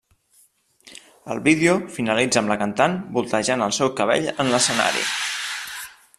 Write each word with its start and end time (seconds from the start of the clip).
El 1.33 1.41
vídeo 1.47 1.75
finalitza 1.97 2.41
amb 2.43 2.53
la 2.53 2.59
cantant 2.63 2.97
voltejant 3.19 3.65
el 3.67 3.77
seu 3.81 3.93
cabell 4.01 4.31
en 4.35 4.53
l'escenari. 4.57 5.07